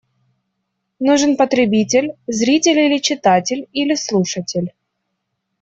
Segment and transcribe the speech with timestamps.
[1.07, 4.73] Нужен потребитель– зритель или читатель, или слушатель.